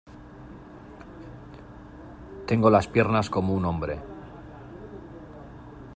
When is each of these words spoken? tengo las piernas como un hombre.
tengo 2.47 2.71
las 2.71 2.87
piernas 2.87 3.29
como 3.29 3.53
un 3.53 3.65
hombre. 3.65 4.01